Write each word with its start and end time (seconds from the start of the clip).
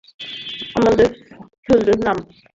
আমার 0.75 0.93
খেজুরের 1.65 1.99
নামে! 2.05 2.23